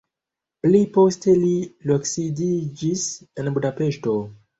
Pli 0.65 0.79
poste 0.93 1.35
li 1.41 1.51
loksidiĝis 1.89 3.05
en 3.43 3.51
Budapeŝto. 3.59 4.17